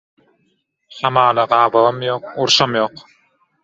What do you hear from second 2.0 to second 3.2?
ýok, urşam ýok.